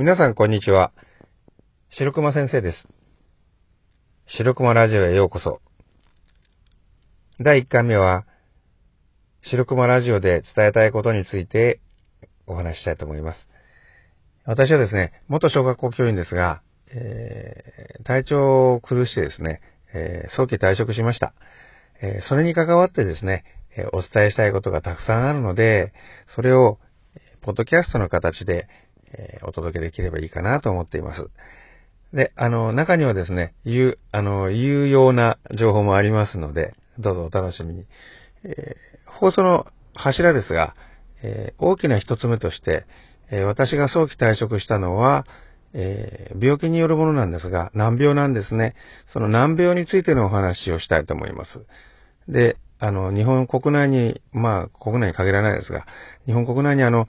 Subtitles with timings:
[0.00, 0.92] 皆さんこんにちは。
[1.90, 2.88] 白熊先生です。
[4.38, 5.60] 白熊ラジオへようこそ。
[7.38, 8.24] 第1回目は、
[9.42, 11.82] 白熊ラジオで伝えたいことについて
[12.46, 13.46] お話ししたいと思います。
[14.46, 16.62] 私はですね、元小学校教員ですが、
[16.94, 19.60] えー、体調を崩してですね、
[19.92, 21.34] えー、早期退職しました。
[22.00, 23.44] えー、それに関わってですね、
[23.76, 25.92] えお伝えしたいことがたくさんあるので、
[26.34, 26.78] それを、
[27.42, 28.66] ポッドキャストの形で、
[29.12, 31.28] えお届けできればいいかなと思っています。
[32.12, 37.86] で、あの、中にはですね、有、あの、有用な情報もありますので、どうぞお楽しみに。
[38.44, 40.74] え放送の柱ですが、
[41.22, 42.86] え大きな一つ目として、
[43.30, 45.24] え私が早期退職したのは、
[45.72, 48.74] え、病気によるものなんですが、難病なんですね。
[49.12, 51.64] その難病についてのお話をしたいと思います。
[52.28, 55.86] で、あの、日本国内に、まあ、国内に限らないですが、
[56.26, 57.06] 日本国内にあの、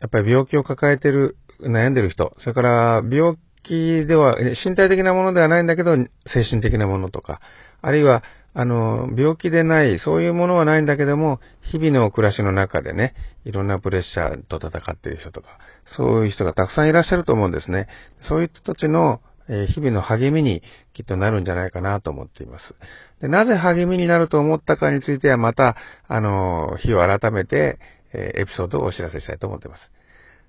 [0.00, 5.96] やっぱり病気を抱えてる、悩んでる人、それから病気では、身体的なものではないんだけど、
[6.26, 7.40] 精神的なものとか、
[7.82, 8.22] あるいは、
[8.54, 15.58] あの、病気でない、そういうものはないんだけども、日々の暮らしの中でね、いろんなプレッシャーと戦っている人とか、
[15.96, 17.88] そういう人がたくさんいらっしゃると思うんですね。
[18.22, 20.62] そういう人たちの、日々の励みに
[20.92, 22.74] きっとなるんじゃないかなと思っています。
[23.22, 25.74] でなぜ励みになると思ったかについてはまた、
[26.06, 27.78] あの、日を改めて、
[28.12, 29.90] えエピソードをお知らせしたいと思っています。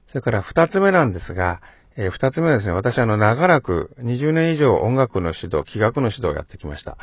[0.10, 1.62] それから二つ目なんですが、
[2.02, 6.98] えー、二つ目はですね、私あの、長らく20年以上音楽の指導、器楽の指導をやってきました。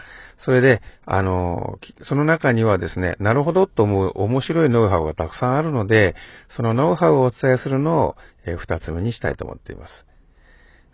[0.44, 6.14] それで、あの、その中にはですね、なるほどと思う面白いノウハウがたくさんあるので、
[6.56, 10.06] そのノウハウをお伝えするのを、えー、二つ目にしたいと思っています。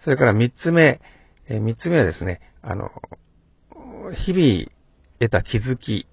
[0.04, 1.00] それから三つ目、
[1.48, 2.90] えー、三つ目はですね、あの、
[4.14, 4.66] 日々
[5.20, 6.08] 得た気づき、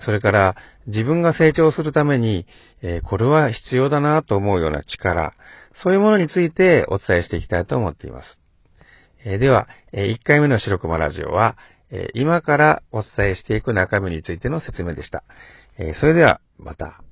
[0.00, 0.56] それから
[0.86, 2.46] 自分が成長するために、
[2.82, 5.34] えー、これは必要だなと思うような力、
[5.82, 8.40] そういうものについてお伝えしていきたいと思っています。
[9.24, 11.56] えー、では、えー、1回目の白熊ラジオは、
[11.92, 15.24] え今からお伝えしていく中身についての説明でした。
[15.76, 17.02] えそれでは、また。